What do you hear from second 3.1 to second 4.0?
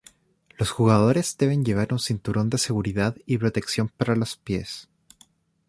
y protección